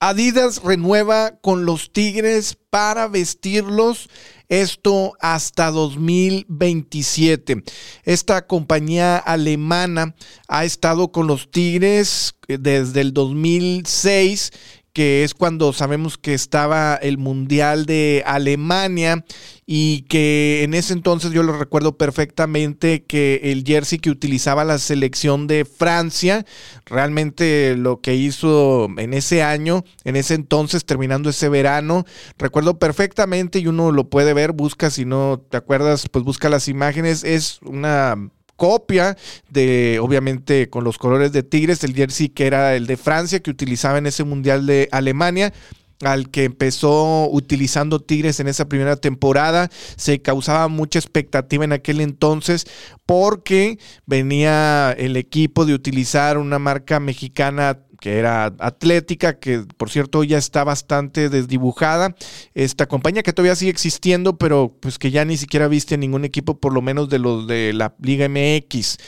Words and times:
Adidas 0.00 0.62
renueva 0.62 1.38
con 1.40 1.64
los 1.64 1.92
Tigres 1.92 2.56
para 2.70 3.08
vestirlos. 3.08 4.08
Esto 4.48 5.14
hasta 5.18 5.72
2027. 5.72 7.64
Esta 8.04 8.46
compañía 8.46 9.16
alemana 9.18 10.14
ha 10.46 10.64
estado 10.64 11.10
con 11.10 11.26
los 11.26 11.50
Tigres 11.50 12.36
desde 12.46 13.00
el 13.00 13.12
2006 13.12 14.52
que 14.98 15.22
es 15.22 15.32
cuando 15.32 15.72
sabemos 15.72 16.18
que 16.18 16.34
estaba 16.34 16.96
el 16.96 17.18
Mundial 17.18 17.86
de 17.86 18.24
Alemania 18.26 19.24
y 19.64 20.02
que 20.08 20.64
en 20.64 20.74
ese 20.74 20.92
entonces 20.92 21.30
yo 21.30 21.44
lo 21.44 21.56
recuerdo 21.56 21.96
perfectamente 21.96 23.04
que 23.04 23.40
el 23.44 23.62
jersey 23.64 24.00
que 24.00 24.10
utilizaba 24.10 24.64
la 24.64 24.76
selección 24.78 25.46
de 25.46 25.64
Francia, 25.64 26.44
realmente 26.84 27.76
lo 27.76 28.00
que 28.00 28.16
hizo 28.16 28.88
en 28.98 29.14
ese 29.14 29.44
año, 29.44 29.84
en 30.02 30.16
ese 30.16 30.34
entonces, 30.34 30.84
terminando 30.84 31.30
ese 31.30 31.48
verano, 31.48 32.04
recuerdo 32.36 32.80
perfectamente 32.80 33.60
y 33.60 33.68
uno 33.68 33.92
lo 33.92 34.10
puede 34.10 34.34
ver, 34.34 34.50
busca 34.50 34.90
si 34.90 35.04
no 35.04 35.40
te 35.48 35.58
acuerdas, 35.58 36.08
pues 36.10 36.24
busca 36.24 36.48
las 36.48 36.66
imágenes, 36.66 37.22
es 37.22 37.60
una 37.62 38.16
copia 38.58 39.16
de, 39.48 40.00
obviamente, 40.02 40.68
con 40.68 40.82
los 40.82 40.98
colores 40.98 41.32
de 41.32 41.44
Tigres, 41.44 41.84
el 41.84 41.94
jersey 41.94 42.28
que 42.28 42.46
era 42.46 42.74
el 42.74 42.86
de 42.86 42.96
Francia, 42.96 43.40
que 43.40 43.50
utilizaba 43.50 43.98
en 43.98 44.06
ese 44.06 44.24
Mundial 44.24 44.66
de 44.66 44.88
Alemania 44.90 45.54
al 46.02 46.30
que 46.30 46.44
empezó 46.44 47.28
utilizando 47.30 48.00
Tigres 48.00 48.40
en 48.40 48.48
esa 48.48 48.68
primera 48.68 48.96
temporada. 48.96 49.70
Se 49.96 50.20
causaba 50.20 50.68
mucha 50.68 50.98
expectativa 50.98 51.64
en 51.64 51.72
aquel 51.72 52.00
entonces 52.00 52.66
porque 53.06 53.78
venía 54.06 54.92
el 54.92 55.16
equipo 55.16 55.64
de 55.64 55.74
utilizar 55.74 56.36
una 56.38 56.58
marca 56.58 57.00
mexicana 57.00 57.78
que 58.00 58.18
era 58.18 58.54
Atlética, 58.58 59.38
que 59.38 59.64
por 59.76 59.90
cierto 59.90 60.24
ya 60.24 60.38
está 60.38 60.64
bastante 60.64 61.28
desdibujada. 61.28 62.14
Esta 62.54 62.86
compañía 62.86 63.22
que 63.22 63.32
todavía 63.32 63.56
sigue 63.56 63.70
existiendo, 63.70 64.36
pero 64.38 64.76
pues 64.80 64.98
que 64.98 65.10
ya 65.10 65.24
ni 65.24 65.36
siquiera 65.36 65.68
viste 65.68 65.98
ningún 65.98 66.24
equipo, 66.24 66.58
por 66.58 66.72
lo 66.72 66.82
menos 66.82 67.08
de 67.08 67.18
los 67.18 67.46
de 67.46 67.72
la 67.72 67.94
Liga 68.00 68.28
MX. 68.28 68.98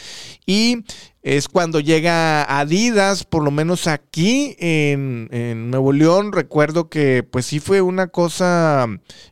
Y 0.46 0.84
es 1.22 1.48
cuando 1.48 1.80
llega 1.80 2.44
Adidas, 2.58 3.24
por 3.24 3.44
lo 3.44 3.50
menos 3.50 3.86
aquí 3.86 4.56
en, 4.58 5.28
Nuevo 5.70 5.92
León. 5.92 6.32
Recuerdo 6.32 6.88
que 6.88 7.22
pues 7.22 7.44
sí 7.44 7.60
fue 7.60 7.82
una 7.82 8.06
cosa 8.06 8.86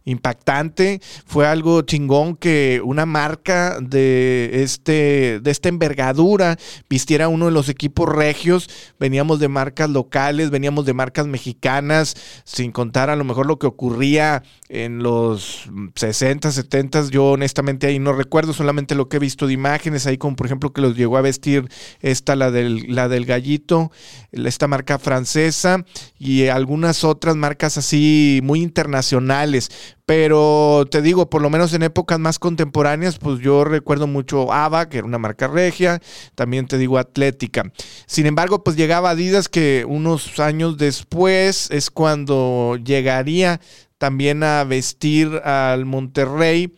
impactante, 0.05 1.01
fue 1.25 1.47
algo 1.47 1.81
chingón 1.83 2.37
que 2.37 2.83
una 2.85 3.07
marca 3.07 3.79
de, 3.81 4.51
este, 4.63 5.41
de 5.41 5.51
esta 5.51 5.71
envergadura 5.71 6.59
vistiera 6.91 7.29
uno 7.29 7.47
de 7.47 7.53
los 7.53 7.71
equipos 7.71 8.07
regios. 8.07 8.69
Veníamos 9.01 9.41
de 9.41 9.48
marcas 9.49 9.91
locales, 9.91 10.51
veníamos 10.51 10.85
de 10.87 10.95
marcas 10.95 11.27
mexicanas, 11.27 12.15
sin 12.45 12.73
contar 12.73 13.11
a 13.11 13.17
lo 13.17 13.25
mejor 13.25 13.47
lo 13.47 13.59
que 13.59 13.67
ocurría 13.67 14.43
en 14.69 15.03
los 15.03 15.69
60, 15.95 16.53
70. 16.53 17.09
Yo 17.11 17.33
honestamente 17.33 17.87
ahí 17.87 17.99
no 17.99 18.13
recuerdo, 18.13 18.53
solamente 18.53 18.95
lo 18.95 19.09
que 19.09 19.17
he 19.17 19.21
visto 19.21 19.47
de 19.47 19.55
imágenes, 19.55 20.07
ahí 20.07 20.19
como 20.19 20.37
por 20.37 20.47
ejemplo 20.47 20.73
que 20.73 20.81
los 20.81 20.97
llegó 20.97 21.17
a 21.17 21.23
vestir 21.23 21.69
esta, 22.01 22.37
la 22.37 22.51
del, 22.51 22.95
la 22.95 23.09
del 23.09 23.25
gallito, 23.25 23.91
esta 24.33 24.69
marca 24.69 24.99
francesa 24.99 25.85
y 26.19 26.47
algunas 26.47 27.05
otras 27.05 27.37
marcas 27.37 27.79
así 27.79 28.41
muy 28.43 28.63
internacionales. 28.63 29.71
Pero 30.09 30.87
te 30.91 31.03
digo, 31.03 31.29
por 31.29 31.43
lo 31.43 31.51
menos 31.51 31.75
en 31.75 31.83
épocas 31.83 32.19
más 32.19 32.39
contemporáneas, 32.39 33.19
pues 33.19 33.41
yo 33.41 33.65
recuerdo 33.65 34.07
mucho 34.07 34.51
ABA, 34.51 34.89
que 34.89 34.97
era 34.97 35.07
una 35.07 35.19
marca 35.19 35.49
regia, 35.49 36.01
también 36.35 36.67
te 36.67 36.79
digo 36.79 36.97
Atlética. 36.97 37.71
Sin 38.07 38.25
embargo, 38.25 38.65
pues 38.65 38.75
llegaba 38.75 39.11
Adidas, 39.11 39.51
que 39.51 39.85
unos 39.87 40.41
años 40.41 40.79
después 40.79 41.71
es 41.71 41.91
cuando 41.91 42.79
llegaría 42.83 43.61
también 43.99 44.43
a 44.45 44.65
vestir 44.65 45.29
al 45.45 45.85
Monterrey 45.85 46.73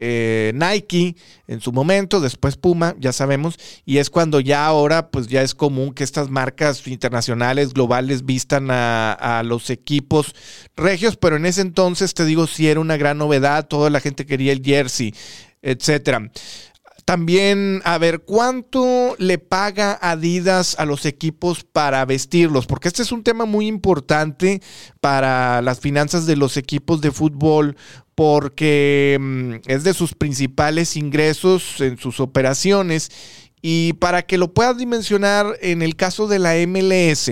eh, 0.00 0.52
Nike 0.54 1.16
en 1.46 1.60
su 1.60 1.72
momento, 1.72 2.20
después 2.20 2.56
Puma, 2.56 2.94
ya 2.98 3.12
sabemos, 3.12 3.56
y 3.84 3.98
es 3.98 4.10
cuando 4.10 4.40
ya 4.40 4.66
ahora 4.66 5.10
pues 5.10 5.28
ya 5.28 5.42
es 5.42 5.54
común 5.54 5.94
que 5.94 6.04
estas 6.04 6.30
marcas 6.30 6.86
internacionales, 6.86 7.72
globales, 7.72 8.24
vistan 8.24 8.70
a, 8.70 9.12
a 9.12 9.42
los 9.42 9.70
equipos 9.70 10.34
regios, 10.76 11.16
pero 11.16 11.36
en 11.36 11.46
ese 11.46 11.62
entonces 11.62 12.14
te 12.14 12.24
digo, 12.24 12.46
si 12.46 12.68
era 12.68 12.80
una 12.80 12.96
gran 12.96 13.18
novedad, 13.18 13.66
toda 13.66 13.90
la 13.90 14.00
gente 14.00 14.26
quería 14.26 14.52
el 14.52 14.62
jersey, 14.62 15.14
etcétera. 15.62 16.30
También, 17.06 17.82
a 17.84 17.98
ver, 17.98 18.22
¿cuánto 18.22 19.14
le 19.18 19.38
paga 19.38 19.96
Adidas 20.02 20.74
a 20.76 20.84
los 20.84 21.06
equipos 21.06 21.62
para 21.62 22.04
vestirlos? 22.04 22.66
Porque 22.66 22.88
este 22.88 23.02
es 23.02 23.12
un 23.12 23.22
tema 23.22 23.44
muy 23.44 23.68
importante 23.68 24.60
para 25.00 25.62
las 25.62 25.78
finanzas 25.78 26.26
de 26.26 26.34
los 26.34 26.56
equipos 26.56 27.00
de 27.00 27.12
fútbol 27.12 27.76
porque 28.16 29.18
mm, 29.20 29.54
es 29.66 29.84
de 29.84 29.94
sus 29.94 30.14
principales 30.14 30.96
ingresos 30.96 31.80
en 31.80 31.96
sus 31.96 32.18
operaciones. 32.18 33.12
Y 33.62 33.92
para 33.92 34.22
que 34.22 34.36
lo 34.36 34.52
puedas 34.52 34.76
dimensionar, 34.76 35.56
en 35.60 35.82
el 35.82 35.94
caso 35.94 36.26
de 36.26 36.40
la 36.40 36.54
MLS, 36.66 37.30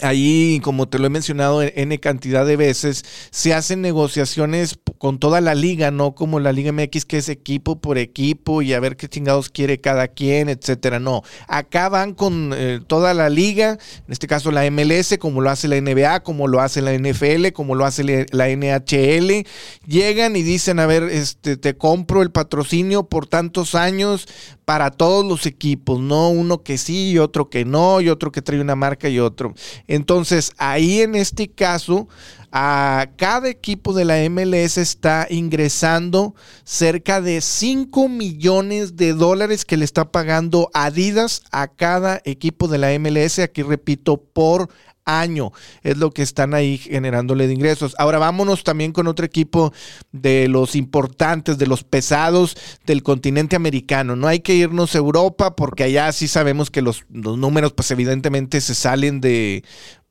Ahí, 0.00 0.60
como 0.62 0.88
te 0.88 0.98
lo 0.98 1.06
he 1.06 1.10
mencionado 1.10 1.62
N 1.62 1.98
cantidad 1.98 2.46
de 2.46 2.56
veces, 2.56 3.04
se 3.30 3.52
hacen 3.52 3.80
negociaciones 3.82 4.78
con 4.98 5.18
toda 5.18 5.40
la 5.40 5.54
liga, 5.54 5.90
no 5.90 6.14
como 6.14 6.40
la 6.40 6.52
Liga 6.52 6.72
MX, 6.72 7.04
que 7.04 7.18
es 7.18 7.28
equipo 7.28 7.80
por 7.80 7.98
equipo 7.98 8.62
y 8.62 8.72
a 8.74 8.80
ver 8.80 8.96
qué 8.96 9.08
chingados 9.08 9.48
quiere 9.48 9.80
cada 9.80 10.08
quien, 10.08 10.48
etcétera. 10.48 11.00
No, 11.00 11.22
acá 11.46 11.88
van 11.88 12.14
con 12.14 12.52
eh, 12.54 12.80
toda 12.86 13.14
la 13.14 13.28
liga, 13.28 13.72
en 13.72 14.12
este 14.12 14.26
caso 14.26 14.50
la 14.50 14.68
MLS, 14.70 15.16
como 15.18 15.40
lo 15.40 15.50
hace 15.50 15.68
la 15.68 15.80
NBA, 15.80 16.20
como 16.20 16.48
lo 16.48 16.60
hace 16.60 16.82
la 16.82 16.92
NFL, 16.92 17.48
como 17.52 17.74
lo 17.74 17.84
hace 17.84 18.26
la 18.30 18.48
NHL. 18.48 19.46
Llegan 19.86 20.36
y 20.36 20.42
dicen, 20.42 20.78
a 20.78 20.86
ver, 20.86 21.04
este, 21.04 21.56
te 21.56 21.76
compro 21.76 22.22
el 22.22 22.30
patrocinio 22.30 23.08
por 23.08 23.26
tantos 23.26 23.74
años 23.74 24.28
para 24.64 24.90
todos 24.90 25.24
los 25.24 25.46
equipos, 25.46 25.98
no 25.98 26.28
uno 26.28 26.62
que 26.62 26.76
sí 26.76 27.12
y 27.12 27.18
otro 27.18 27.48
que 27.48 27.64
no, 27.64 28.02
y 28.02 28.10
otro 28.10 28.30
que 28.30 28.42
trae 28.42 28.60
una 28.60 28.76
marca 28.76 29.08
y 29.08 29.18
otro. 29.18 29.54
Entonces, 29.88 30.52
ahí 30.58 31.00
en 31.00 31.14
este 31.14 31.48
caso, 31.48 32.08
a 32.52 33.08
cada 33.16 33.48
equipo 33.48 33.92
de 33.92 34.04
la 34.04 34.16
MLS 34.30 34.78
está 34.78 35.26
ingresando 35.28 36.34
cerca 36.64 37.20
de 37.20 37.40
5 37.40 38.08
millones 38.08 38.96
de 38.96 39.12
dólares 39.12 39.64
que 39.64 39.76
le 39.76 39.84
está 39.84 40.10
pagando 40.10 40.70
Adidas 40.72 41.42
a 41.50 41.68
cada 41.68 42.20
equipo 42.24 42.68
de 42.68 42.78
la 42.78 42.98
MLS, 42.98 43.38
aquí 43.40 43.62
repito, 43.62 44.18
por 44.18 44.70
año. 45.08 45.52
Es 45.82 45.96
lo 45.96 46.10
que 46.10 46.22
están 46.22 46.54
ahí 46.54 46.78
generándole 46.78 47.46
de 47.46 47.54
ingresos. 47.54 47.94
Ahora 47.98 48.18
vámonos 48.18 48.62
también 48.62 48.92
con 48.92 49.08
otro 49.08 49.24
equipo 49.24 49.72
de 50.12 50.46
los 50.48 50.76
importantes, 50.76 51.58
de 51.58 51.66
los 51.66 51.82
pesados 51.82 52.56
del 52.86 53.02
continente 53.02 53.56
americano. 53.56 54.14
No 54.14 54.28
hay 54.28 54.40
que 54.40 54.54
irnos 54.54 54.94
a 54.94 54.98
Europa 54.98 55.56
porque 55.56 55.84
allá 55.84 56.12
sí 56.12 56.28
sabemos 56.28 56.70
que 56.70 56.82
los, 56.82 57.04
los 57.10 57.38
números 57.38 57.72
pues 57.72 57.90
evidentemente 57.90 58.60
se 58.60 58.74
salen 58.74 59.20
de 59.20 59.64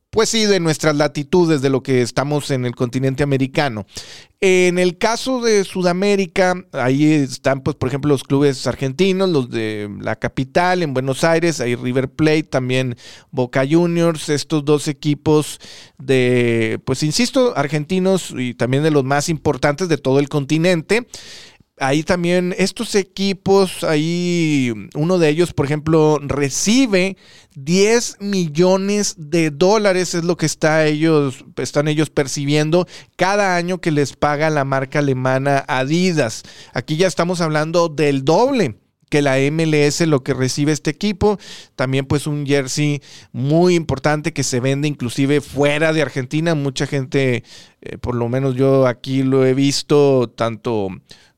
pues 0.09 0.29
sí, 0.29 0.45
de 0.45 0.59
nuestras 0.59 0.95
latitudes, 0.95 1.61
de 1.61 1.69
lo 1.69 1.83
que 1.83 2.01
estamos 2.01 2.49
en 2.51 2.65
el 2.65 2.75
continente 2.75 3.23
americano. 3.23 3.85
En 4.39 4.77
el 4.79 4.97
caso 4.97 5.41
de 5.41 5.63
Sudamérica, 5.63 6.55
ahí 6.71 7.11
están, 7.11 7.61
pues, 7.61 7.75
por 7.75 7.89
ejemplo, 7.89 8.09
los 8.09 8.23
clubes 8.23 8.67
argentinos, 8.67 9.29
los 9.29 9.49
de 9.49 9.89
la 9.99 10.15
capital, 10.15 10.83
en 10.83 10.93
Buenos 10.93 11.23
Aires, 11.23 11.59
hay 11.59 11.75
River 11.75 12.09
Plate, 12.09 12.43
también 12.43 12.95
Boca 13.31 13.65
Juniors, 13.69 14.29
estos 14.29 14.63
dos 14.63 14.87
equipos 14.87 15.59
de, 15.97 16.79
pues, 16.85 17.03
insisto, 17.03 17.53
argentinos 17.57 18.33
y 18.37 18.53
también 18.53 18.83
de 18.83 18.91
los 18.91 19.03
más 19.03 19.27
importantes 19.27 19.89
de 19.89 19.97
todo 19.97 20.19
el 20.19 20.29
continente 20.29 21.07
ahí 21.79 22.03
también 22.03 22.55
estos 22.57 22.95
equipos, 22.95 23.83
ahí 23.83 24.73
uno 24.95 25.17
de 25.19 25.29
ellos, 25.29 25.53
por 25.53 25.65
ejemplo, 25.65 26.19
recibe 26.21 27.17
10 27.55 28.17
millones 28.19 29.15
de 29.17 29.51
dólares, 29.51 30.15
es 30.15 30.23
lo 30.23 30.37
que 30.37 30.45
está 30.45 30.85
ellos, 30.85 31.45
están 31.57 31.87
ellos 31.87 32.09
percibiendo 32.09 32.87
cada 33.15 33.55
año 33.55 33.79
que 33.79 33.91
les 33.91 34.15
paga 34.15 34.49
la 34.49 34.65
marca 34.65 34.99
alemana 34.99 35.63
Adidas. 35.67 36.43
Aquí 36.73 36.97
ya 36.97 37.07
estamos 37.07 37.41
hablando 37.41 37.89
del 37.89 38.25
doble 38.25 38.75
que 39.09 39.21
la 39.21 39.37
MLS 39.51 40.01
lo 40.01 40.23
que 40.23 40.33
recibe 40.33 40.71
este 40.71 40.91
equipo. 40.91 41.39
También 41.75 42.05
pues 42.05 42.27
un 42.27 42.45
jersey 42.45 43.01
muy 43.31 43.75
importante 43.75 44.33
que 44.33 44.43
se 44.43 44.59
vende 44.59 44.87
inclusive 44.87 45.41
fuera 45.41 45.93
de 45.93 46.01
Argentina. 46.01 46.55
Mucha 46.55 46.87
gente, 46.87 47.43
eh, 47.81 47.97
por 47.97 48.15
lo 48.15 48.27
menos 48.29 48.55
yo 48.55 48.85
aquí 48.85 49.23
lo 49.23 49.45
he 49.45 49.53
visto, 49.53 50.29
tanto 50.35 50.89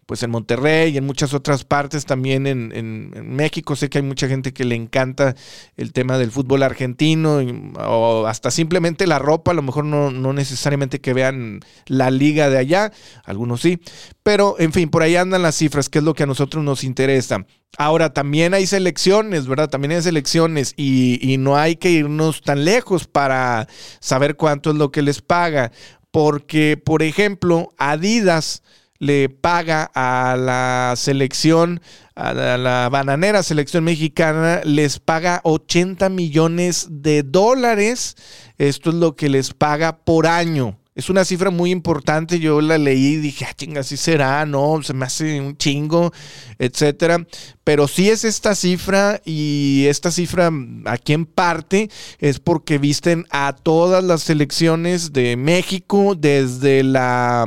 pues 0.09 0.23
en 0.23 0.31
Monterrey 0.31 0.91
y 0.91 0.97
en 0.97 1.05
muchas 1.05 1.35
otras 1.35 1.65
partes, 1.65 2.07
también 2.07 2.47
en, 2.47 3.35
México. 3.35 3.75
Sé 3.75 3.91
que 3.91 3.99
hay 3.99 4.03
mucha 4.03 4.27
gente 4.27 4.53
que 4.53 4.65
le 4.65 4.73
encanta 4.73 5.35
el 5.77 5.93
tema 5.93 6.17
del 6.17 6.31
fútbol 6.31 6.63
argentino 6.63 7.37
o 7.77 8.25
hasta 8.25 8.49
simplemente 8.49 9.05
la 9.05 9.19
ropa, 9.19 9.51
a 9.51 9.53
lo 9.53 9.61
mejor 9.61 9.85
no, 9.85 10.09
no, 10.09 10.33
necesariamente 10.33 10.99
que 10.99 11.13
vean 11.13 11.59
la 11.85 12.09
liga 12.09 12.49
de 12.49 12.57
allá, 12.57 12.91
algunos 13.23 13.61
sí, 13.61 13.81
pero 14.23 14.55
en 14.57 14.73
fin, 14.73 14.89
por 14.89 15.03
ahí 15.03 15.15
andan 15.15 15.43
las 15.43 15.53
cifras, 15.53 15.89
que 15.89 15.99
es 15.99 16.03
lo 16.03 16.15
que 16.15 16.23
a 16.23 16.25
nosotros 16.25 16.63
nos 16.63 16.83
interesa. 16.83 17.45
Ahora, 17.77 18.11
también 18.11 18.55
hay 18.55 18.65
selecciones, 18.65 19.45
¿verdad? 19.45 19.69
También 19.69 19.91
hay 19.91 20.01
selecciones 20.01 20.73
y, 20.75 21.19
y 21.21 21.37
no 21.37 21.55
hay 21.55 21.75
que 21.75 21.91
irnos 21.91 22.41
tan 22.41 22.65
lejos 22.65 23.05
para 23.05 23.67
saber 23.99 24.37
cuánto 24.37 24.71
es 24.71 24.75
lo 24.75 24.91
que 24.91 25.03
les 25.03 25.21
paga, 25.21 25.71
porque, 26.09 26.81
por 26.83 27.03
ejemplo, 27.03 27.69
Adidas, 27.77 28.63
le 28.99 29.29
paga 29.29 29.89
a 29.95 30.35
la 30.37 30.93
selección, 30.97 31.81
a 32.15 32.33
la, 32.33 32.89
bananera 32.89 33.43
selección 33.43 33.85
mexicana, 33.85 34.61
les 34.65 34.99
paga 34.99 35.39
80 35.45 36.09
millones 36.09 36.87
de 36.89 37.23
dólares. 37.23 38.17
Esto 38.57 38.89
es 38.89 38.95
lo 38.97 39.15
que 39.15 39.29
les 39.29 39.53
paga 39.53 39.97
por 39.97 40.27
año. 40.27 40.77
Es 40.95 41.09
una 41.09 41.23
cifra 41.23 41.49
muy 41.49 41.71
importante. 41.71 42.39
Yo 42.39 42.59
la 42.59 42.77
leí 42.77 43.13
y 43.13 43.17
dije, 43.17 43.45
ah, 43.45 43.53
chinga, 43.55 43.79
así 43.81 43.95
será, 43.95 44.45
no, 44.45 44.83
se 44.83 44.93
me 44.93 45.05
hace 45.05 45.39
un 45.39 45.55
chingo, 45.55 46.11
etcétera. 46.57 47.25
Pero 47.63 47.87
sí 47.87 48.09
es 48.09 48.25
esta 48.25 48.53
cifra 48.53 49.21
y 49.23 49.85
esta 49.87 50.11
cifra 50.11 50.51
aquí 50.83 51.13
en 51.13 51.25
parte 51.25 51.89
es 52.19 52.41
porque 52.41 52.79
visten 52.79 53.25
a 53.29 53.55
todas 53.55 54.03
las 54.03 54.23
selecciones 54.23 55.13
de 55.13 55.37
México 55.37 56.15
desde 56.15 56.83
la 56.83 57.45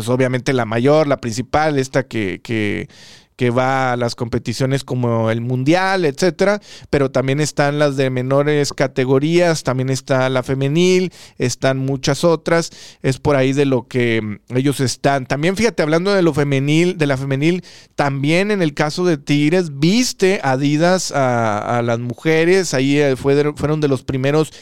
pues 0.00 0.08
obviamente 0.08 0.54
la 0.54 0.64
mayor, 0.64 1.06
la 1.06 1.18
principal, 1.18 1.78
esta 1.78 2.04
que, 2.04 2.40
que, 2.42 2.88
va 3.50 3.92
a 3.92 3.96
las 3.96 4.14
competiciones 4.14 4.84
como 4.84 5.30
el 5.30 5.40
mundial, 5.40 6.04
etcétera, 6.04 6.60
pero 6.90 7.10
también 7.10 7.40
están 7.40 7.78
las 7.78 7.96
de 7.96 8.10
menores 8.10 8.72
categorías, 8.74 9.62
también 9.62 9.88
está 9.88 10.28
la 10.28 10.42
femenil, 10.42 11.10
están 11.38 11.78
muchas 11.78 12.22
otras, 12.22 12.70
es 13.02 13.18
por 13.18 13.36
ahí 13.36 13.54
de 13.54 13.64
lo 13.64 13.88
que 13.88 14.20
mm, 14.22 14.56
ellos 14.56 14.80
están. 14.80 15.26
También 15.26 15.56
fíjate, 15.56 15.82
hablando 15.82 16.12
de 16.12 16.22
lo 16.22 16.34
femenil, 16.34 16.96
de 16.96 17.06
la 17.06 17.16
femenil, 17.16 17.62
también 17.94 18.50
en 18.50 18.60
el 18.60 18.72
caso 18.72 19.04
de 19.04 19.18
Tigres, 19.18 19.78
viste 19.78 20.40
Adidas 20.42 21.12
a, 21.12 21.78
a 21.78 21.82
las 21.82 21.98
mujeres, 21.98 22.72
ahí 22.72 22.98
eh, 22.98 23.16
fue 23.16 23.52
fueron 23.54 23.80
de 23.80 23.88
los 23.88 24.02
primeros 24.02 24.52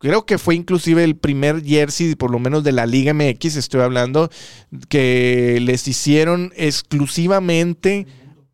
creo 0.00 0.24
que 0.24 0.38
fue 0.38 0.54
inclusive 0.56 1.04
el 1.04 1.16
primer 1.16 1.62
jersey, 1.62 2.14
por 2.16 2.30
lo 2.30 2.38
menos 2.38 2.64
de 2.64 2.72
la 2.72 2.86
Liga 2.86 3.14
MX, 3.14 3.56
estoy 3.56 3.82
hablando, 3.82 4.30
que 4.88 5.58
les 5.60 5.86
hicieron 5.86 6.52
exclusivamente 6.56 8.06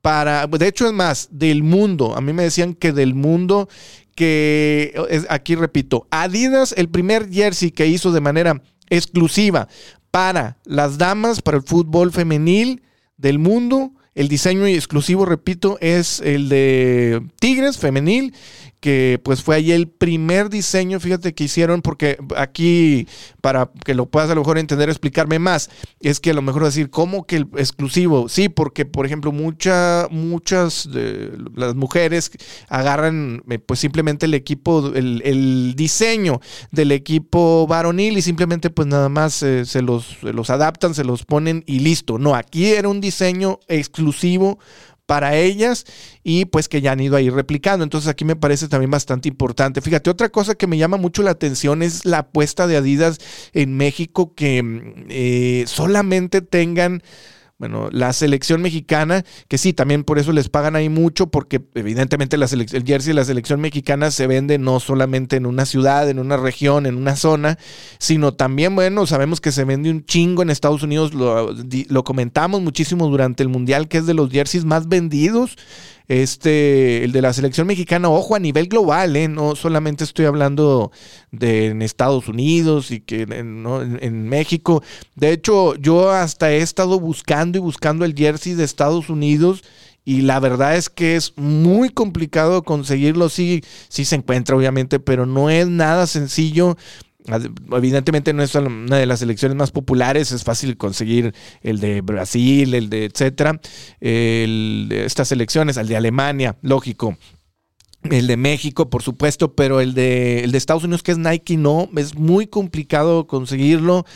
para, 0.02 0.46
de 0.46 0.69
hecho 0.69 0.87
es 0.87 0.93
más, 0.93 1.28
del 1.31 1.62
mundo. 1.62 2.16
A 2.16 2.20
mí 2.20 2.32
me 2.32 2.43
decían 2.43 2.75
que 2.75 2.93
del 2.93 3.14
mundo, 3.14 3.69
que 4.16 4.94
aquí 5.28 5.54
repito, 5.54 6.08
Adidas, 6.10 6.75
el 6.76 6.88
primer 6.88 7.31
jersey 7.31 7.70
que 7.70 7.87
hizo 7.87 8.10
de 8.10 8.20
manera 8.20 8.60
exclusiva 8.90 9.69
para 10.10 10.58
las 10.64 10.98
damas, 10.98 11.43
para 11.43 11.58
el 11.58 11.62
fútbol 11.62 12.12
femenil 12.12 12.82
del 13.16 13.38
mundo. 13.38 13.93
El 14.14 14.28
diseño 14.28 14.66
exclusivo, 14.66 15.26
repito, 15.26 15.76
es 15.82 16.20
el 16.20 16.48
de 16.48 17.22
Tigres 17.38 17.76
femenil 17.76 18.32
que 18.86 19.20
pues 19.24 19.42
fue 19.42 19.56
ahí 19.56 19.72
el 19.72 19.88
primer 19.88 20.48
diseño, 20.48 21.00
fíjate 21.00 21.34
que 21.34 21.42
hicieron, 21.42 21.82
porque 21.82 22.18
aquí, 22.36 23.08
para 23.40 23.68
que 23.84 23.94
lo 23.94 24.06
puedas 24.06 24.30
a 24.30 24.36
lo 24.36 24.42
mejor 24.42 24.58
entender, 24.58 24.88
explicarme 24.88 25.40
más, 25.40 25.70
es 25.98 26.20
que 26.20 26.30
a 26.30 26.34
lo 26.34 26.40
mejor 26.40 26.62
decir, 26.62 26.88
¿cómo 26.88 27.26
que 27.26 27.38
el 27.38 27.48
exclusivo? 27.56 28.28
Sí, 28.28 28.48
porque 28.48 28.84
por 28.84 29.04
ejemplo, 29.04 29.32
mucha, 29.32 30.06
muchas 30.12 30.88
de 30.92 31.32
las 31.56 31.74
mujeres 31.74 32.30
agarran 32.68 33.42
eh, 33.50 33.58
pues 33.58 33.80
simplemente 33.80 34.26
el 34.26 34.34
equipo, 34.34 34.92
el, 34.94 35.74
diseño 35.74 36.40
del 36.70 36.92
equipo 36.92 37.66
varonil 37.66 38.16
y 38.16 38.22
simplemente 38.22 38.70
pues 38.70 38.86
nada 38.86 39.08
más 39.08 39.42
eh, 39.42 39.64
se, 39.64 39.82
los, 39.82 40.18
se 40.20 40.32
los 40.32 40.48
adaptan, 40.48 40.94
se 40.94 41.02
los 41.02 41.24
ponen 41.24 41.64
y 41.66 41.80
listo. 41.80 42.18
No, 42.18 42.36
aquí 42.36 42.66
era 42.66 42.88
un 42.88 43.00
diseño 43.00 43.58
exclusivo 43.66 44.60
para 45.06 45.37
ellas 45.37 45.85
y 46.23 46.44
pues 46.47 46.69
que 46.69 46.81
ya 46.81 46.93
han 46.93 47.00
ido 47.00 47.17
ahí 47.17 47.31
replicando. 47.31 47.85
Entonces 47.85 48.08
aquí 48.08 48.25
me 48.25 48.37
parece 48.37 48.69
también 48.69 48.91
bastante 48.91 49.29
importante. 49.29 49.81
Fíjate, 49.81 50.11
otra 50.11 50.29
cosa 50.29 50.55
que 50.55 50.67
me 50.67 50.79
llama 50.79 50.97
mucho 50.97 51.23
la 51.23 51.31
atención 51.31 51.82
es 51.82 52.05
la 52.05 52.19
apuesta 52.19 52.67
de 52.67 52.76
Adidas 52.76 53.19
en 53.53 53.76
México 53.76 54.35
que 54.35 54.62
mm, 54.62 55.06
eh, 55.08 55.64
solamente 55.67 56.43
tengan 56.43 57.03
bueno, 57.58 57.88
la 57.91 58.12
selección 58.12 58.61
mexicana, 58.61 59.25
que 59.49 59.56
sí, 59.56 59.73
también 59.73 60.05
por 60.05 60.19
eso 60.19 60.32
les 60.32 60.50
pagan 60.50 60.76
ahí 60.76 60.91
mucho, 60.91 61.29
porque 61.29 61.64
evidentemente 61.75 62.37
el 62.37 62.47
jersey 62.85 63.11
de 63.11 63.14
la 63.14 63.25
selección 63.25 63.62
mexicana 63.62 64.11
se 64.11 64.26
vende 64.26 64.58
no 64.58 64.79
solamente 64.79 65.37
en 65.37 65.47
una 65.47 65.64
ciudad, 65.64 66.11
en 66.11 66.19
una 66.19 66.37
región, 66.37 66.85
en 66.85 66.97
una 66.97 67.17
zona, 67.17 67.58
sino 67.99 68.35
también, 68.35 68.75
bueno, 68.75 69.06
sabemos 69.06 69.41
que 69.41 69.53
se 69.53 69.64
vende 69.64 69.91
un 69.91 70.05
chingo 70.05 70.43
en 70.43 70.50
Estados 70.50 70.82
Unidos, 70.82 71.14
lo 71.14 72.05
comentamos 72.05 72.61
muchísimo 72.61 73.08
durante 73.08 73.43
el 73.43 73.49
Mundial, 73.49 73.88
que 73.88 73.99
es 73.99 74.06
de 74.06 74.12
los 74.12 74.31
jerseys 74.31 74.67
más 74.67 74.88
vendidos 74.88 75.56
este, 76.08 77.05
el 77.05 77.12
de 77.12 77.23
la 77.23 77.32
selección 77.32 77.67
mexicana, 77.67 78.08
ojo, 78.08 78.35
a 78.35 78.38
nivel 78.38 78.69
global, 78.69 79.17
¿eh? 79.17 79.29
no 79.29 79.56
solamente 79.56 80.05
estoy 80.05 80.26
hablando 80.26 80.93
de 81.32 81.67
en 81.67 81.82
Estados 81.82 82.29
Unidos 82.29 82.91
y 82.91 83.00
que 83.00 83.23
en, 83.23 84.29
México. 84.29 84.82
De 85.15 85.32
hecho, 85.32 85.75
yo 85.77 86.10
hasta 86.10 86.53
he 86.53 86.58
estado 86.58 87.01
buscando 87.01 87.58
y 87.58 87.60
buscando 87.60 88.05
el 88.05 88.15
jersey 88.15 88.55
de 88.55 88.65
Estados 88.65 89.08
Unidos 89.08 89.63
y 90.05 90.20
la 90.22 90.39
verdad 90.39 90.77
es 90.77 90.89
que 90.89 91.17
es 91.17 91.32
muy 91.36 91.91
complicado 91.91 92.63
conseguirlo. 92.63 93.29
Sí, 93.29 93.65
sí 93.89 94.05
se 94.05 94.15
encuentra, 94.15 94.56
obviamente, 94.56 95.01
pero 95.01 95.27
no 95.27 95.51
es 95.51 95.67
nada 95.67 96.06
sencillo. 96.06 96.77
Evidentemente 97.72 98.32
no 98.32 98.42
es 98.42 98.54
una 98.54 98.96
de 98.96 99.06
las 99.06 99.22
elecciones 99.22 99.56
más 99.56 99.70
populares, 99.70 100.32
es 100.32 100.44
fácil 100.44 100.76
conseguir 100.76 101.34
el 101.62 101.80
de 101.80 102.00
Brasil, 102.00 102.74
el 102.74 102.88
de 102.88 103.06
etcétera, 103.06 103.60
estas 104.00 105.32
elecciones, 105.32 105.76
el 105.76 105.88
de 105.88 105.96
Alemania, 105.96 106.56
lógico. 106.62 107.16
El 108.02 108.28
de 108.28 108.36
México, 108.36 108.88
por 108.88 109.02
supuesto, 109.02 109.54
pero 109.54 109.80
el 109.80 109.94
de, 109.94 110.44
el 110.44 110.52
de 110.52 110.58
Estados 110.58 110.84
Unidos, 110.84 111.02
que 111.02 111.12
es 111.12 111.18
Nike, 111.18 111.56
no, 111.56 111.88
es 111.96 112.14
muy 112.14 112.46
complicado 112.46 113.26
conseguirlo. 113.26 114.06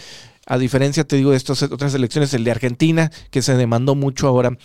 A 0.47 0.59
diferencia, 0.59 1.05
te 1.05 1.17
digo, 1.17 1.31
de 1.31 1.37
estas 1.37 1.63
otras 1.63 1.95
elecciones, 1.95 2.35
el 2.35 2.45
de 2.45 2.51
Argentina, 2.51 3.11
que 3.31 3.43
se 3.43 3.55
demandó 3.55 3.95
mucho 3.95 4.29
ahora. 4.29 4.57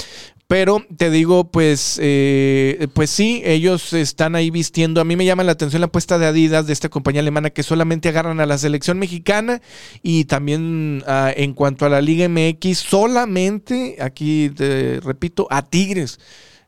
Pero 0.48 0.86
te 0.96 1.10
digo, 1.10 1.50
pues, 1.50 2.00
eh, 2.02 2.88
pues 2.94 3.10
sí, 3.10 3.42
ellos 3.46 3.94
están 3.94 4.36
ahí 4.36 4.52
vistiendo. 4.52 5.02
A 5.02 5.04
mí 5.04 5.16
me 5.16 5.26
llama 5.26 5.44
la 5.44 5.54
atención 5.54 5.82
la 5.82 5.88
apuesta 5.88 6.20
de 6.20 6.28
Adidas 6.28 6.68
de 6.68 6.74
esta 6.74 6.90
compañía 6.90 7.22
alemana 7.22 7.50
que 7.50 7.64
solamente 7.64 8.10
agarran 8.10 8.40
a 8.40 8.46
la 8.46 8.60
selección 8.60 9.00
mexicana 9.00 9.62
y 10.04 10.26
también 10.26 11.04
ah, 11.08 11.34
en 11.36 11.54
cuanto 11.54 11.86
a 11.86 11.90
la 11.90 12.00
Liga 12.00 12.30
MX, 12.30 12.78
solamente, 12.78 13.98
aquí 14.00 14.52
te 14.56 15.00
repito, 15.02 15.48
a 15.50 15.64
Tigres. 15.64 16.20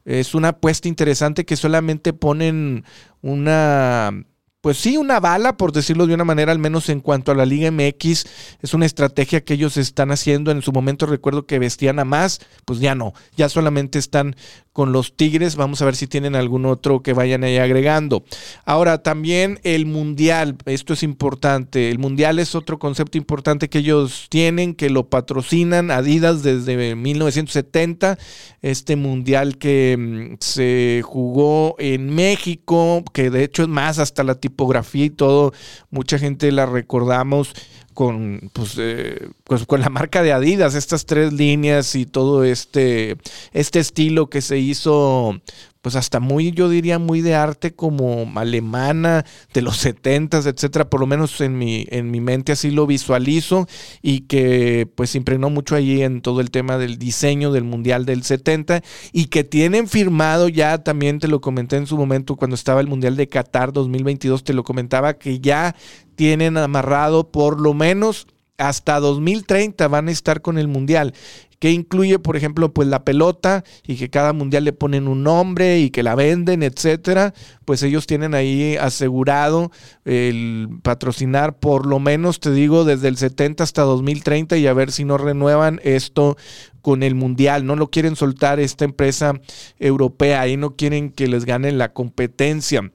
Es 0.06 0.34
una 0.34 0.50
apuesta 0.50 0.88
interesante 0.88 1.46
que 1.46 1.56
solamente 1.56 2.14
ponen 2.14 2.84
una 3.22 4.26
pues 4.62 4.78
sí, 4.78 4.98
una 4.98 5.20
bala, 5.20 5.56
por 5.56 5.72
decirlo 5.72 6.08
de 6.08 6.16
una 6.16 6.24
manera, 6.24 6.52
al 6.52 6.60
menos 6.60 6.90
en 6.90 7.00
cuanto 7.00 7.32
a 7.32 7.36
la 7.36 7.46
Liga 7.46 7.72
MX. 7.72 8.26
Es 8.62 8.74
una 8.74 8.86
estrategia 8.86 9.44
que 9.44 9.54
ellos 9.54 9.78
están 9.78 10.12
haciendo. 10.12 10.52
En 10.52 10.62
su 10.62 10.72
momento 10.72 11.06
recuerdo 11.06 11.46
que 11.46 11.60
vestían 11.60 12.00
a 12.00 12.06
más, 12.06 12.40
pues 12.66 12.80
ya 12.80 12.96
no, 12.96 13.14
ya 13.36 13.50
solamente 13.50 14.00
están 14.00 14.36
con 14.78 14.92
los 14.92 15.18
Tigres. 15.18 15.56
Vamos 15.56 15.82
a 15.82 15.86
ver 15.86 15.96
si 15.96 16.06
tienen 16.06 16.36
algún 16.36 16.68
otro 16.68 17.02
que 17.02 17.14
vayan 17.14 17.44
ahí 17.44 17.58
agregando. 17.58 18.24
Ahora, 18.64 19.02
también 19.02 19.60
el 19.64 19.88
Mundial, 19.88 20.56
esto 20.66 20.94
es 20.94 21.02
importante. 21.02 21.90
El 21.90 21.98
Mundial 21.98 22.38
es 22.38 22.54
otro 22.54 22.78
concepto 22.78 23.18
importante 23.18 23.70
que 23.70 23.80
ellos 23.80 24.28
tienen, 24.30 24.76
que 24.76 24.92
lo 24.92 25.10
patrocinan 25.10 25.90
Adidas 25.90 26.44
desde 26.44 26.96
1970. 26.96 28.20
Este 28.62 28.96
Mundial 28.96 29.58
que 29.58 29.96
mm, 29.98 30.36
se 30.42 31.02
jugó 31.04 31.76
en 31.80 32.14
México, 32.14 33.04
que 33.14 33.32
de 33.32 33.44
hecho 33.44 33.64
es 33.64 33.70
más 33.70 33.98
hasta 33.98 34.24
la 34.24 34.36
tipografía 34.50 35.06
y 35.06 35.10
todo, 35.10 35.54
mucha 35.90 36.18
gente 36.18 36.52
la 36.52 36.66
recordamos 36.66 37.54
con, 37.94 38.52
pues, 38.54 38.76
eh, 38.78 39.30
pues, 39.44 39.66
con 39.66 39.82
la 39.82 39.90
marca 39.90 40.22
de 40.22 40.32
Adidas, 40.32 40.76
estas 40.76 41.06
tres 41.06 41.34
líneas 41.34 41.96
y 41.96 42.06
todo 42.06 42.44
este, 42.44 43.18
este 43.54 43.80
estilo 43.80 44.30
que 44.30 44.42
se 44.42 44.60
hizo 44.60 45.42
pues 45.88 45.96
hasta 45.96 46.20
muy, 46.20 46.52
yo 46.52 46.68
diría, 46.68 47.00
muy 47.00 47.22
de 47.22 47.34
arte 47.34 47.74
como 47.74 48.30
alemana 48.36 49.24
de 49.54 49.62
los 49.62 49.78
70 49.78 50.40
etcétera, 50.40 50.90
por 50.90 51.00
lo 51.00 51.08
menos 51.08 51.40
en 51.40 51.58
mi, 51.58 51.86
en 51.90 52.12
mi 52.12 52.20
mente 52.20 52.52
así 52.52 52.72
lo 52.72 52.86
visualizo 52.86 53.70
y 54.02 54.22
que 54.28 54.86
pues 54.96 55.16
impregnó 55.16 55.50
mucho 55.50 55.76
allí 55.76 56.02
en 56.02 56.20
todo 56.20 56.42
el 56.42 56.52
tema 56.52 56.78
del 56.78 56.98
diseño 56.98 57.54
del 57.54 57.64
Mundial 57.64 58.06
del 58.06 58.24
70 58.24 58.84
y 59.14 59.28
que 59.28 59.46
tienen 59.46 59.88
firmado 59.88 60.50
ya, 60.50 60.84
también 60.84 61.20
te 61.20 61.30
lo 61.30 61.40
comenté 61.40 61.78
en 61.78 61.88
su 61.88 61.96
momento 61.96 62.36
cuando 62.36 62.56
estaba 62.56 62.82
el 62.82 62.88
Mundial 62.88 63.16
de 63.16 63.30
Qatar 63.30 63.72
2022, 63.72 64.44
te 64.44 64.52
lo 64.52 64.66
comentaba 64.66 65.14
que 65.14 65.40
ya 65.40 65.74
tienen 66.18 66.58
amarrado 66.58 67.32
por 67.32 67.62
lo 67.62 67.74
menos 67.74 68.28
hasta 68.58 69.00
2030 69.00 69.88
van 69.88 70.08
a 70.08 70.12
estar 70.12 70.42
con 70.42 70.58
el 70.58 70.68
Mundial 70.68 71.14
que 71.60 71.72
incluye, 71.72 72.20
por 72.20 72.38
ejemplo, 72.38 72.74
pues 72.74 72.88
la 72.88 73.04
pelota 73.04 73.64
y 73.86 73.96
que 73.96 74.10
cada 74.10 74.34
mundial 74.34 74.64
le 74.64 74.74
ponen 74.74 75.08
un 75.08 75.24
nombre 75.24 75.80
y 75.80 75.90
que 75.90 76.04
la 76.04 76.16
venden, 76.16 76.64
etcétera, 76.64 77.34
pues 77.66 77.84
ellos 77.84 78.06
tienen 78.06 78.34
ahí 78.34 78.76
asegurado 78.76 79.72
el 80.06 80.70
patrocinar 80.84 81.60
por 81.60 81.86
lo 81.86 82.00
menos, 82.00 82.40
te 82.40 82.52
digo, 82.52 82.86
desde 82.86 83.08
el 83.08 83.18
70 83.18 83.64
hasta 83.64 83.82
2030 83.82 84.58
y 84.58 84.68
a 84.68 84.74
ver 84.74 84.92
si 84.92 85.04
no 85.04 85.18
renuevan 85.18 85.80
esto 85.84 86.38
con 86.82 87.04
el 87.04 87.16
mundial, 87.16 87.66
no 87.66 87.76
lo 87.76 87.90
quieren 87.90 88.16
soltar 88.16 88.60
esta 88.60 88.86
empresa 88.86 89.34
europea 89.80 90.48
y 90.48 90.58
no 90.58 90.76
quieren 90.76 91.12
que 91.12 91.28
les 91.28 91.46
ganen 91.46 91.78
la 91.78 91.92
competencia. 91.92 92.92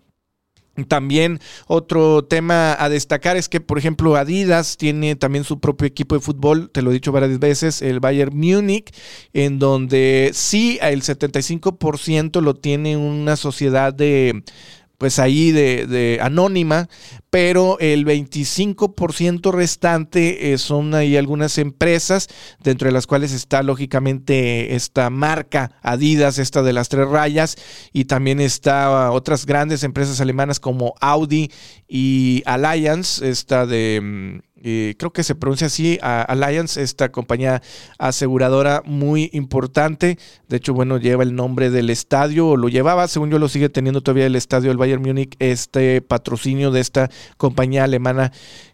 También 0.89 1.39
otro 1.67 2.25
tema 2.25 2.75
a 2.79 2.89
destacar 2.89 3.37
es 3.37 3.51
que, 3.51 3.61
por 3.61 3.79
ejemplo, 3.79 4.17
Adidas 4.17 4.79
tiene 4.79 5.17
también 5.17 5.45
su 5.45 5.61
propio 5.61 5.87
equipo 5.87 6.15
de 6.15 6.23
fútbol, 6.23 6.71
te 6.71 6.81
lo 6.81 6.91
he 6.91 6.95
dicho 6.95 7.13
varias 7.13 7.39
veces, 7.39 7.83
el 7.83 8.01
Bayern 8.01 8.35
Múnich, 8.35 8.91
en 9.35 9.59
donde 9.59 10.31
sí 10.33 10.79
el 10.81 11.03
75% 11.03 12.41
lo 12.41 12.55
tiene 12.55 12.97
una 12.97 13.37
sociedad 13.37 13.93
de 13.93 14.45
pues 15.03 15.19
ahí 15.19 15.51
de, 15.51 16.21
anónima, 16.23 16.89
pero 17.29 17.77
el 17.81 18.07
25% 18.07 19.51
restante 19.51 20.53
eh, 20.53 20.59
son 20.59 20.95
ahí 20.95 21.17
algunas 21.17 21.59
empresas, 21.59 22.29
dentro 22.63 22.87
de 22.87 22.93
las 22.93 23.09
cuales 23.09 23.33
está 23.33 23.65
lógicamente 23.65 24.77
esta 24.77 25.11
marca 25.11 25.73
Adidas, 25.83 26.39
esta 26.39 26.63
de 26.63 26.73
las 26.73 26.89
tres 26.89 27.09
rayas, 27.09 27.57
y 27.93 28.05
también 28.05 28.39
está 28.39 29.11
otras 29.11 29.45
grandes 29.45 29.83
empresas 29.83 30.21
alemanas 30.21 30.61
como 30.61 30.95
Audi 31.01 31.51
y 31.89 32.45
Alliance, 32.47 33.29
esta 33.29 33.67
de 33.67 34.41
mm, 34.63 34.97
creo 34.97 35.13
que 35.13 35.23
se 35.25 35.35
pronuncia 35.35 35.67
así, 35.67 35.99
Alliance, 36.03 36.83
esta 36.83 37.11
compañía 37.11 37.63
aseguradora 37.99 38.83
muy 38.85 39.31
importante. 39.33 40.19
De 40.49 40.57
hecho, 40.57 40.75
bueno, 40.75 40.99
lleva 40.99 41.23
el 41.23 41.35
nombre 41.35 41.71
del 41.71 41.91
estadio, 41.91 42.49
o 42.49 42.57
lo 42.57 42.69
llevaba, 42.69 43.09
según 43.09 43.31
yo 43.31 43.39
lo 43.39 43.49
sigue 43.49 43.69
teniendo 43.69 44.01
todavía 44.01 44.27
el 44.27 44.37
estadio 44.37 44.71
del 44.71 44.79
Bayern 44.79 45.03
Múnich, 45.03 45.35
este 45.39 46.01
patrocinio 46.01 46.71
de 46.71 46.81
esta 46.81 47.11
compañía 47.37 47.85
alemana 47.85 48.33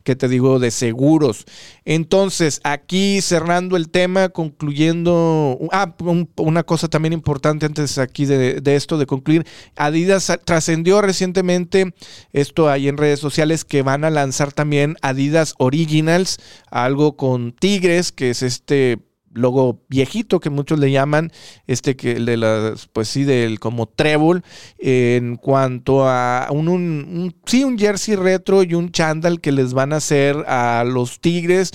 que 0.09 0.17
te 0.17 0.27
digo 0.29 0.59
de 0.59 0.71
seguros. 0.71 1.45
Entonces, 1.85 2.63
aquí 2.65 3.21
cerrando 3.21 3.77
el 3.77 3.91
tema, 3.91 4.31
concluyendo, 4.31 5.59
ah, 5.71 5.95
una 6.37 6.63
cosa 6.63 6.89
también 6.89 7.13
importante 7.13 7.67
antes 7.67 7.99
aquí 7.99 8.25
de, 8.25 8.63
esto, 8.75 8.97
de 8.97 9.05
concluir, 9.05 9.47
Adidas 9.77 10.33
trascendió 10.47 11.03
recientemente, 11.03 11.95
esto 12.33 12.71
ahí 12.71 12.89
en 12.89 12.97
redes 12.97 13.21
sociales, 13.21 13.67
que 13.67 13.83
van 13.83 14.05
a 14.05 14.11
lanzar 14.11 14.53
también 14.53 14.97
Adidas 15.03 15.55
Originals, 15.79 16.39
algo 16.71 17.17
con 17.17 17.53
tigres, 17.53 18.13
que 18.13 18.31
es 18.31 18.43
este 18.43 18.99
logo 19.33 19.85
viejito 19.89 20.41
que 20.41 20.51
muchos 20.51 20.79
le 20.79 20.91
llaman, 20.91 21.31
este 21.67 21.97
que 21.97 22.13
el 22.13 22.27
de 22.27 22.37
las, 22.37 22.89
pues 22.89 23.09
sí, 23.09 23.25
del 23.25 23.61
como 23.61 23.87
trébol, 23.87 24.43
en 24.79 25.37
cuanto 25.37 26.09
a 26.09 26.49
un, 26.51 27.35
sí, 27.47 27.65
un 27.65 27.79
jersey 27.79 28.17
retro 28.17 28.63
y 28.63 28.75
un 28.75 28.91
chandal 28.91 29.41
que 29.41 29.53
les 29.53 29.73
van 29.75 29.93
a 29.93 29.97
hacer 29.97 30.37
a 30.47 30.85
los 30.85 31.21
Tigres. 31.21 31.73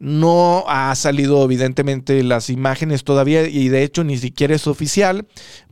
No 0.00 0.64
ha 0.66 0.94
salido 0.96 1.42
evidentemente 1.44 2.22
las 2.24 2.50
imágenes 2.50 3.04
todavía 3.04 3.46
y 3.48 3.68
de 3.68 3.84
hecho 3.84 4.04
ni 4.04 4.18
siquiera 4.18 4.54
es 4.54 4.66
oficial, 4.66 5.26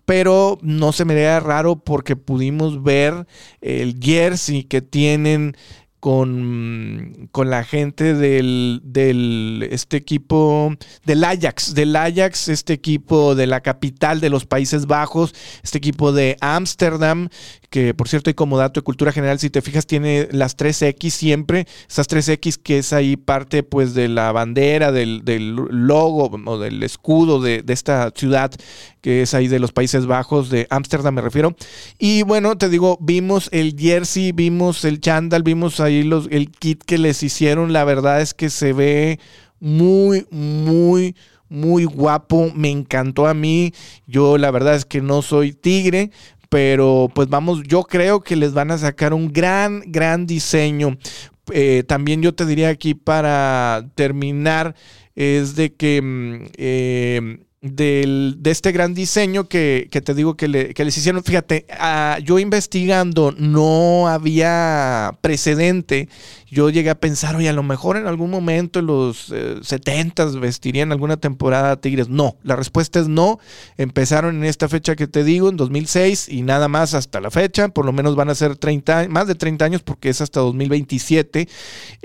pero 0.07 0.59
no 0.63 0.93
se 0.93 1.05
me 1.05 1.15
vea 1.15 1.41
raro 1.41 1.77
porque 1.77 2.17
pudimos 2.17 2.83
ver 2.83 3.27
el 3.61 3.99
jersey 4.01 4.65
que 4.65 4.81
tienen 4.81 5.57
con, 6.03 7.29
con 7.31 7.49
la 7.49 7.63
gente 7.63 8.15
del, 8.15 8.81
del, 8.83 9.69
este 9.71 9.97
equipo 9.97 10.75
del 11.05 11.23
Ajax, 11.23 11.75
del 11.75 11.95
Ajax, 11.95 12.49
este 12.49 12.73
equipo 12.73 13.37
de 13.37 13.47
la 13.47 13.61
capital 13.61 14.21
de 14.21 14.29
los 14.29 14.45
Países 14.45 14.87
Bajos, 14.87 15.33
este 15.63 15.79
equipo 15.79 16.11
de 16.11 16.39
Ámsterdam, 16.41 17.29
que 17.71 17.95
por 17.95 18.09
cierto, 18.09 18.31
y 18.31 18.35
como 18.35 18.59
dato 18.59 18.81
de 18.81 18.85
cultura 18.85 19.13
general, 19.13 19.39
si 19.39 19.49
te 19.49 19.63
fijas, 19.63 19.87
tiene 19.87 20.27
las 20.33 20.57
3X 20.57 21.11
siempre, 21.11 21.69
esas 21.89 22.09
3X 22.09 22.59
que 22.61 22.79
es 22.79 22.93
ahí 22.93 23.17
parte 23.17 23.63
pues 23.63 23.95
de 23.95 24.09
la 24.09 24.33
bandera, 24.33 24.91
del, 24.91 25.25
del 25.25 25.55
logo 25.55 26.33
o 26.47 26.59
del 26.59 26.83
escudo 26.83 27.41
de, 27.41 27.63
de 27.63 27.73
esta 27.73 28.11
ciudad 28.13 28.51
que 29.03 29.21
es 29.23 29.35
ahí 29.35 29.49
de 29.49 29.59
los 29.59 29.73
Países 29.73 30.07
Bajos, 30.07 30.49
de 30.49 30.67
Ámsterdam 30.71 31.15
me 31.15 31.21
refiero. 31.21 31.55
Y 31.99 32.23
bueno, 32.23 32.57
te 32.57 32.69
digo, 32.69 32.97
vimos 33.01 33.49
el 33.53 33.77
jersey, 33.77 34.31
vimos 34.31 34.85
el 34.85 35.01
chandal, 35.01 35.43
vimos 35.43 35.81
ahí 35.81 36.05
los, 36.05 36.29
el 36.31 36.51
kit 36.51 36.83
que 36.85 36.99
les 36.99 37.23
hicieron. 37.23 37.73
La 37.73 37.85
verdad 37.85 38.23
es 38.23 38.33
que 38.33 38.49
se 38.49 38.73
ve 38.73 39.19
muy, 39.59 40.27
muy, 40.31 41.17
muy 41.49 41.85
guapo. 41.85 42.53
Me 42.55 42.71
encantó 42.71 43.27
a 43.27 43.35
mí. 43.35 43.75
Yo 44.07 44.39
la 44.39 44.53
verdad 44.53 44.77
es 44.77 44.85
que 44.85 45.03
no 45.03 45.21
soy 45.21 45.53
tigre, 45.53 46.13
pero 46.49 47.11
pues 47.13 47.29
vamos, 47.29 47.65
yo 47.65 47.83
creo 47.83 48.21
que 48.21 48.37
les 48.37 48.53
van 48.53 48.71
a 48.71 48.79
sacar 48.79 49.15
un 49.15 49.33
gran, 49.33 49.83
gran 49.87 50.27
diseño. 50.27 50.97
Eh, 51.51 51.83
también 51.89 52.23
yo 52.23 52.37
te 52.37 52.47
diría 52.47 52.69
aquí 52.69 52.95
para 52.95 53.85
terminar, 53.97 54.77
es 55.17 55.57
de 55.57 55.75
que... 55.75 56.01
Mm, 56.01 56.51
eh, 56.57 57.39
del, 57.63 58.37
de 58.41 58.51
este 58.51 58.73
gran 58.73 58.93
diseño 58.93 59.49
que, 59.49 59.89
que 59.91 60.01
te 60.01 60.15
digo 60.15 60.37
que, 60.37 60.49
le, 60.49 60.75
que, 60.75 60.85
les 60.85 60.97
hicieron. 60.99 61.23
Fíjate, 61.23 61.65
uh, 61.71 62.21
yo 62.21 62.39
investigando 62.41 63.33
no 63.39 64.09
había 64.09 65.17
precedente 65.21 66.09
yo 66.53 66.69
llegué 66.69 66.91
a 66.91 67.01
pensar, 67.01 67.35
oye, 67.35 67.49
a 67.49 67.55
lo 67.55 67.63
mejor 67.63 67.97
en 67.97 68.07
algún 68.07 68.31
momento 68.31 68.81
en 68.81 68.87
los 68.87 69.33
eh, 69.33 69.57
70 69.63 70.27
vestirían 70.39 70.93
alguna 70.93 71.17
temporada 71.17 71.81
Tigres. 71.81 72.11
No, 72.11 72.37
la 72.43 72.57
respuesta 72.57 73.01
es 73.01 73.09
no. 73.09 73.39
Empezaron 73.79 74.37
en 74.37 74.45
esta 74.45 74.69
fecha 74.69 74.95
que 74.95 75.07
te 75.07 75.25
digo, 75.25 75.49
en 75.49 75.57
2006, 75.57 76.29
y 76.29 76.43
nada 76.43 76.69
más 76.69 76.93
hasta 76.93 77.23
la 77.23 77.31
fecha. 77.31 77.69
Por 77.69 77.87
lo 77.87 77.95
menos 77.95 78.17
van 78.17 78.29
a 78.29 78.35
ser 78.35 78.57
30, 78.57 79.09
más 79.09 79.29
de 79.29 79.35
30 79.35 79.65
años 79.65 79.83
porque 79.83 80.11
es 80.11 80.21
hasta 80.21 80.41
2027. 80.41 81.49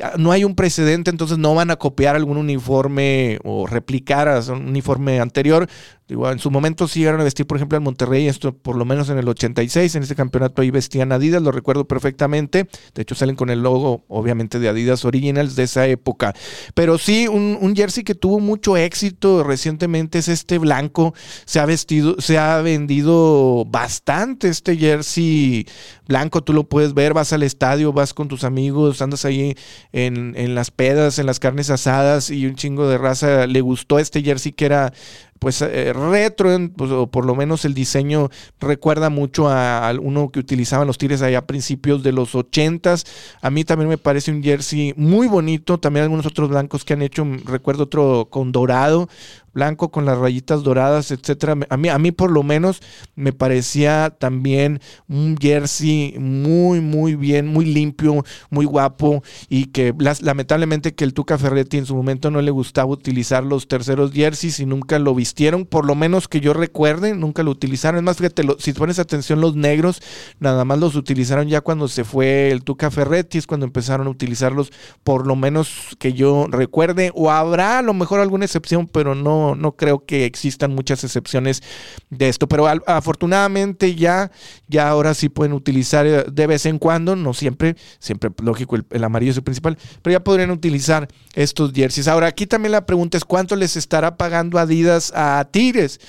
Ah, 0.01 0.13
no 0.17 0.31
hay 0.31 0.45
un 0.45 0.55
precedente, 0.55 1.11
entonces 1.11 1.37
no 1.37 1.53
van 1.53 1.69
a 1.69 1.75
copiar 1.75 2.15
algún 2.15 2.37
uniforme 2.37 3.39
o 3.43 3.67
replicar 3.67 4.29
a 4.29 4.39
un 4.39 4.69
uniforme 4.69 5.19
anterior. 5.19 5.67
Digo, 6.07 6.31
en 6.31 6.39
su 6.39 6.49
momento 6.49 6.87
sí 6.87 6.99
llegaron 6.99 7.19
a 7.19 7.25
vestir, 7.25 7.45
por 7.45 7.57
ejemplo, 7.57 7.77
al 7.77 7.83
Monterrey, 7.83 8.27
esto 8.27 8.53
por 8.55 8.77
lo 8.77 8.85
menos 8.85 9.09
en 9.09 9.17
el 9.17 9.27
86, 9.27 9.93
en 9.95 10.03
ese 10.03 10.15
campeonato 10.15 10.61
ahí 10.61 10.71
vestían 10.71 11.11
Adidas, 11.11 11.41
lo 11.41 11.51
recuerdo 11.51 11.85
perfectamente. 11.85 12.69
De 12.95 13.01
hecho, 13.01 13.13
salen 13.13 13.35
con 13.35 13.49
el 13.49 13.61
logo, 13.61 14.05
obviamente, 14.07 14.59
de 14.59 14.69
Adidas 14.69 15.03
Originals 15.03 15.57
de 15.57 15.63
esa 15.63 15.85
época. 15.85 16.33
Pero 16.73 16.97
sí, 16.97 17.27
un, 17.27 17.57
un 17.59 17.75
jersey 17.75 18.05
que 18.05 18.15
tuvo 18.15 18.39
mucho 18.39 18.77
éxito 18.77 19.43
recientemente 19.43 20.19
es 20.19 20.29
este 20.29 20.57
blanco. 20.59 21.13
Se 21.45 21.59
ha 21.59 21.65
vestido, 21.65 22.15
se 22.19 22.37
ha 22.37 22.61
vendido 22.61 23.65
bastante 23.65 24.47
este 24.47 24.77
jersey 24.77 25.67
blanco, 26.07 26.41
tú 26.41 26.53
lo 26.53 26.63
puedes 26.69 26.93
ver, 26.93 27.13
vas 27.13 27.33
al 27.33 27.43
estadio, 27.43 27.91
vas 27.91 28.13
con 28.13 28.29
tus 28.29 28.43
amigos, 28.43 29.01
andas 29.01 29.25
ahí 29.25 29.55
en, 29.91 30.35
en 30.37 30.55
las 30.55 30.71
pedas, 30.71 31.19
en 31.19 31.25
las 31.25 31.39
carnes 31.39 31.69
asadas 31.69 32.29
y 32.29 32.45
un 32.45 32.55
chingo 32.55 32.87
de 32.87 32.97
raza 32.97 33.45
le 33.45 33.61
gustó 33.61 33.99
este 33.99 34.23
jersey 34.23 34.53
que 34.53 34.65
era 34.65 34.93
pues 35.39 35.61
eh, 35.61 35.93
retro, 35.93 36.49
pues, 36.75 36.91
o 36.91 37.07
por 37.07 37.25
lo 37.25 37.35
menos 37.35 37.65
el 37.65 37.73
diseño 37.73 38.29
recuerda 38.59 39.09
mucho 39.09 39.49
a, 39.49 39.91
uno 40.01 40.29
que 40.29 40.39
utilizaban 40.39 40.87
los 40.87 40.97
Tigres 40.97 41.21
allá 41.21 41.39
a 41.39 41.45
principios 41.47 42.03
de 42.03 42.11
los 42.11 42.35
80s. 42.35 43.07
A 43.41 43.49
mí 43.49 43.63
también 43.63 43.89
me 43.89 43.97
parece 43.97 44.31
un 44.31 44.43
jersey 44.43 44.93
muy 44.97 45.27
bonito, 45.27 45.79
también 45.79 46.03
algunos 46.03 46.25
otros 46.25 46.49
blancos 46.49 46.85
que 46.85 46.93
han 46.93 47.01
hecho, 47.01 47.25
recuerdo 47.45 47.83
otro 47.83 48.27
con 48.29 48.51
dorado, 48.51 49.09
blanco 49.57 49.89
con 49.89 50.05
las 50.05 50.19
rayitas 50.19 50.61
doradas, 50.61 51.09
etcétera. 51.09 51.57
A 51.69 51.77
mí, 51.77 51.89
a 51.89 51.97
mí 51.97 52.11
por 52.11 52.29
lo 52.29 52.43
menos 52.43 52.79
me 53.15 53.33
parecía 53.33 54.11
también 54.11 54.81
un 55.09 55.35
jersey 55.35 56.15
muy, 56.19 56.79
muy 56.79 57.15
bien, 57.15 57.47
muy 57.47 57.65
limpio, 57.65 58.23
muy 58.51 58.65
guapo 58.65 59.23
y 59.49 59.65
que 59.65 59.95
lamentablemente 60.21 60.93
que 60.93 61.03
el 61.03 61.15
Tuca 61.15 61.39
Ferretti 61.39 61.77
en 61.77 61.87
su 61.87 61.95
momento 61.95 62.29
no 62.29 62.39
le 62.43 62.51
gustaba 62.51 62.91
utilizar 62.91 63.43
los 63.43 63.67
terceros 63.67 64.11
jerseys 64.11 64.59
y 64.59 64.67
nunca 64.67 64.99
lo 64.99 65.15
vistieron, 65.15 65.65
por 65.65 65.85
lo 65.85 65.95
menos 65.95 66.27
que 66.27 66.39
yo 66.39 66.53
recuerde, 66.53 67.15
nunca 67.15 67.41
lo 67.41 67.49
utilizaron. 67.49 67.97
Es 67.97 68.03
más, 68.03 68.17
fíjate, 68.17 68.43
si 68.59 68.73
pones 68.73 68.99
atención, 68.99 69.41
los 69.41 69.55
negros 69.55 70.03
nada 70.39 70.65
más 70.65 70.77
los 70.77 70.95
utilizaron 70.95 71.47
ya 71.47 71.61
cuando 71.61 71.87
se 71.87 72.03
fue 72.03 72.51
el 72.51 72.63
Tuca 72.63 72.91
Ferretti, 72.91 73.39
es 73.39 73.47
cuando 73.47 73.65
empezaron 73.65 74.05
a 74.05 74.11
utilizarlos, 74.11 74.71
por 75.03 75.25
lo 75.25 75.35
menos 75.35 75.97
que 75.97 76.13
yo 76.13 76.45
recuerde, 76.47 77.11
o 77.15 77.31
habrá 77.31 77.79
a 77.79 77.81
lo 77.81 77.95
mejor 77.95 78.19
alguna 78.19 78.45
excepción, 78.45 78.85
pero 78.85 79.15
no 79.15 79.46
no, 79.55 79.73
creo 79.73 80.05
que 80.05 80.25
existan 80.25 80.73
muchas 80.73 81.03
excepciones 81.03 81.63
de 82.09 82.29
esto, 82.29 82.47
pero 82.47 82.67
afortunadamente 82.85 83.95
ya, 83.95 84.31
ya 84.67 84.89
ahora 84.89 85.13
sí 85.13 85.29
pueden 85.29 85.53
utilizar 85.53 86.05
eh, 86.05 86.25
de 86.31 86.47
vez 86.47 86.65
en 86.65 86.79
cuando, 86.79 87.15
no 87.15 87.33
siempre, 87.33 87.75
siempre 87.99 88.31
lógico, 88.41 88.77
el, 88.89 89.03
amarillo 89.03 89.31
es 89.31 89.37
el 89.37 89.43
principal, 89.43 89.77
pero 90.01 90.13
ya 90.13 90.23
podrían 90.23 90.51
utilizar 90.51 91.07
estos 91.33 91.71
jerseys. 91.73 92.07
Ahora, 92.07 92.27
aquí 92.27 92.47
también 92.47 92.71
la 92.71 92.85
pregunta 92.85 93.17
es 93.17 93.25
cuánto 93.25 93.55
les 93.55 93.75
estará 93.75 94.17
pagando 94.17 94.59
Adidas 94.59 95.11
a 95.15 95.47
Tigres 95.51 95.99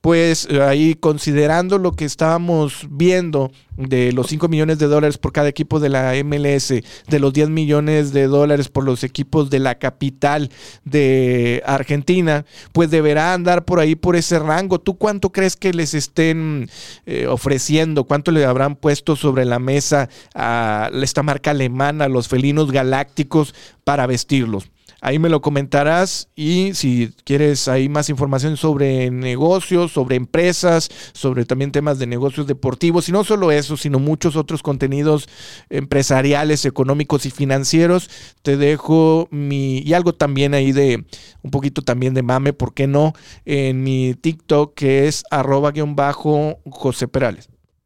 pues 0.00 0.48
ahí 0.50 0.94
considerando 0.94 1.78
lo 1.78 1.92
que 1.92 2.04
estábamos 2.04 2.86
viendo 2.88 3.50
de 3.76 4.12
los 4.12 4.28
5 4.28 4.48
millones 4.48 4.78
de 4.78 4.86
dólares 4.86 5.18
por 5.18 5.32
cada 5.32 5.48
equipo 5.48 5.80
de 5.80 5.88
la 5.88 6.12
MLS, 6.24 6.68
de 6.68 7.18
los 7.20 7.32
10 7.32 7.50
millones 7.50 8.12
de 8.12 8.26
dólares 8.26 8.68
por 8.68 8.84
los 8.84 9.02
equipos 9.02 9.50
de 9.50 9.58
la 9.58 9.76
capital 9.76 10.50
de 10.84 11.62
Argentina, 11.66 12.44
pues 12.72 12.90
deberá 12.90 13.34
andar 13.34 13.64
por 13.64 13.80
ahí 13.80 13.96
por 13.96 14.16
ese 14.16 14.38
rango. 14.38 14.78
¿Tú 14.78 14.98
cuánto 14.98 15.30
crees 15.30 15.56
que 15.56 15.72
les 15.72 15.94
estén 15.94 16.68
eh, 17.06 17.26
ofreciendo? 17.26 18.04
¿Cuánto 18.04 18.30
le 18.30 18.44
habrán 18.44 18.76
puesto 18.76 19.16
sobre 19.16 19.44
la 19.44 19.58
mesa 19.58 20.08
a 20.34 20.90
esta 21.02 21.22
marca 21.22 21.50
alemana, 21.50 22.08
los 22.08 22.28
felinos 22.28 22.70
galácticos, 22.70 23.54
para 23.84 24.06
vestirlos? 24.06 24.70
Ahí 25.00 25.20
me 25.20 25.28
lo 25.28 25.40
comentarás 25.40 26.28
y 26.34 26.74
si 26.74 27.12
quieres 27.24 27.68
ahí 27.68 27.88
más 27.88 28.08
información 28.08 28.56
sobre 28.56 29.10
negocios, 29.10 29.92
sobre 29.92 30.16
empresas, 30.16 30.88
sobre 31.12 31.44
también 31.44 31.70
temas 31.70 32.00
de 32.00 32.06
negocios 32.06 32.48
deportivos 32.48 33.08
y 33.08 33.12
no 33.12 33.22
solo 33.22 33.52
eso, 33.52 33.76
sino 33.76 34.00
muchos 34.00 34.34
otros 34.34 34.62
contenidos 34.62 35.28
empresariales, 35.70 36.64
económicos 36.64 37.26
y 37.26 37.30
financieros, 37.30 38.10
te 38.42 38.56
dejo 38.56 39.28
mi 39.30 39.78
y 39.78 39.94
algo 39.94 40.14
también 40.14 40.52
ahí 40.52 40.72
de 40.72 41.04
un 41.42 41.50
poquito 41.52 41.82
también 41.82 42.14
de 42.14 42.22
mame, 42.22 42.52
¿por 42.52 42.74
qué 42.74 42.88
no? 42.88 43.12
En 43.44 43.84
mi 43.84 44.14
TikTok 44.14 44.74
que 44.74 45.06
es 45.06 45.22
arroba 45.30 45.70
guion 45.70 45.94
bajo 45.94 46.58
José 46.68 47.06
Perales. 47.06 47.48